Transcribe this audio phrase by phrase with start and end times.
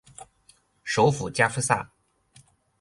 [0.83, 1.91] 首府加夫萨。